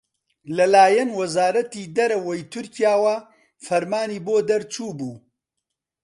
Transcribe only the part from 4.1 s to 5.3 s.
بۆ دەرچووبوو